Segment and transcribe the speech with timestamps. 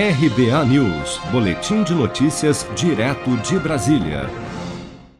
[0.00, 4.30] RBA News, Boletim de Notícias, direto de Brasília.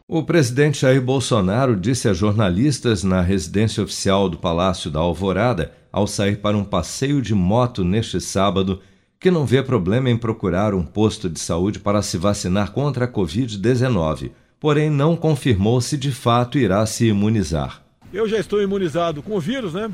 [0.07, 6.07] O presidente Jair Bolsonaro disse a jornalistas na residência oficial do Palácio da Alvorada, ao
[6.07, 8.79] sair para um passeio de moto neste sábado,
[9.19, 13.11] que não vê problema em procurar um posto de saúde para se vacinar contra a
[13.11, 17.83] Covid-19, porém não confirmou se de fato irá se imunizar.
[18.13, 19.91] Eu já estou imunizado com o vírus, né?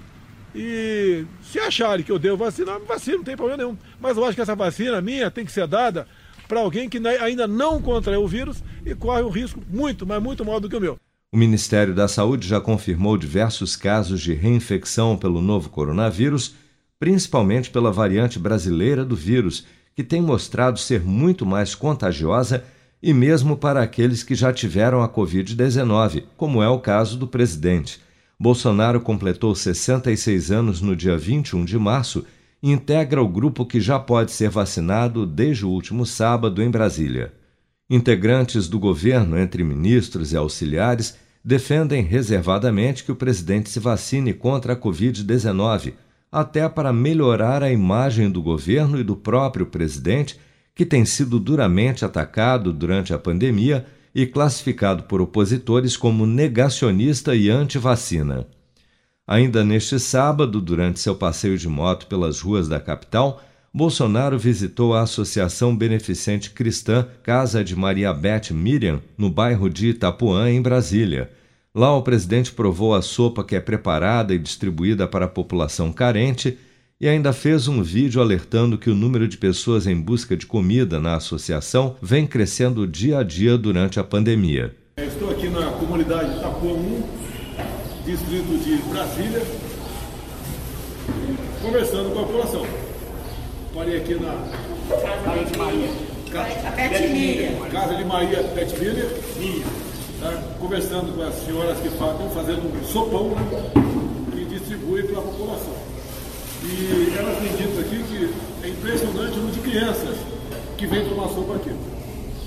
[0.56, 3.78] E se acharem que eu devo vacinar, vacino, não tem problema nenhum.
[4.00, 6.08] Mas eu acho que essa vacina minha tem que ser dada
[6.48, 10.46] para alguém que ainda não contraiu o vírus e corre um risco muito, mas muito
[10.46, 10.98] maior do que o meu.
[11.30, 16.56] O Ministério da Saúde já confirmou diversos casos de reinfecção pelo novo coronavírus,
[16.98, 22.64] principalmente pela variante brasileira do vírus, que tem mostrado ser muito mais contagiosa
[23.04, 28.05] e mesmo para aqueles que já tiveram a Covid-19, como é o caso do presidente.
[28.40, 32.26] Bolsonaro completou 66 anos no dia 21 de março
[32.62, 37.34] e integra o grupo que já pode ser vacinado desde o último sábado em Brasília.
[37.90, 44.74] Integrantes do governo, entre ministros e auxiliares, defendem reservadamente que o presidente se vacine contra
[44.74, 45.94] a Covid-19,
[46.32, 50.40] até para melhorar a imagem do governo e do próprio presidente,
[50.74, 57.50] que tem sido duramente atacado durante a pandemia e classificado por opositores como negacionista e
[57.50, 58.48] anti-vacina.
[59.28, 63.44] Ainda neste sábado, durante seu passeio de moto pelas ruas da capital,
[63.74, 70.50] Bolsonaro visitou a Associação Beneficente Cristã Casa de Maria Beth Miriam, no bairro de Itapuã,
[70.50, 71.30] em Brasília.
[71.74, 76.58] Lá, o presidente provou a sopa que é preparada e distribuída para a população carente
[77.00, 81.00] e ainda fez um vídeo alertando que o número de pessoas em busca de comida
[81.00, 84.74] na associação vem crescendo dia a dia durante a pandemia.
[84.98, 87.04] Estou aqui na comunidade Itapuã 1,
[88.06, 89.42] distrito de Brasília,
[91.62, 92.66] conversando com a população.
[93.74, 94.32] Parei aqui na
[95.26, 95.90] Casa de Maria.
[96.32, 98.74] Casa, Casa de Maria Pet
[100.22, 100.32] Tá?
[100.60, 103.72] Conversando com as senhoras que estão fazendo um sopão né,
[104.32, 105.76] que distribui para a população.
[106.68, 110.16] E elas têm dito aqui que é impressionante o número de crianças
[110.78, 111.76] que vêm tomar sopa aqui.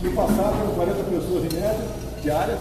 [0.02, 1.84] No passado eram 40 pessoas em média,
[2.22, 2.58] diárias,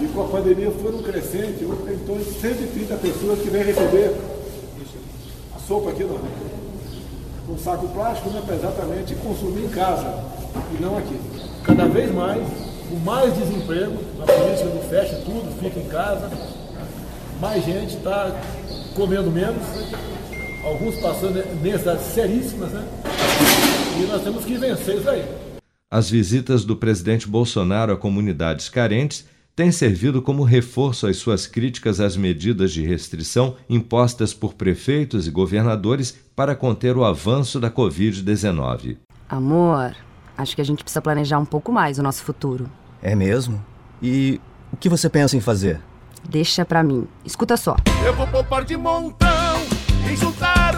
[0.00, 3.64] e com a pandemia foram crescente, hoje tem em torno de 130 pessoas que vêm
[3.64, 4.16] receber
[5.54, 6.18] a sopa aqui no,
[7.52, 10.24] um saco plástico, né, para exatamente consumir em casa
[10.72, 11.20] e não aqui.
[11.64, 12.42] Cada vez mais,
[12.88, 16.30] com mais desemprego, a política do fecha tudo, fica em casa,
[17.42, 18.34] mais gente está
[18.94, 19.62] comendo menos
[20.64, 22.86] alguns passando necessidades seríssimas, né?
[23.98, 25.24] E nós temos que vencer isso aí.
[25.90, 29.26] As visitas do presidente Bolsonaro a comunidades carentes
[29.56, 35.32] têm servido como reforço às suas críticas às medidas de restrição impostas por prefeitos e
[35.32, 38.98] governadores para conter o avanço da Covid-19.
[39.28, 39.96] Amor,
[40.36, 42.70] acho que a gente precisa planejar um pouco mais o nosso futuro.
[43.02, 43.60] É mesmo?
[44.00, 44.40] E
[44.72, 45.80] o que você pensa em fazer?
[46.28, 47.08] Deixa pra mim.
[47.24, 47.74] Escuta só.
[48.06, 49.28] Eu vou poupar de montão
[50.08, 50.77] e juntar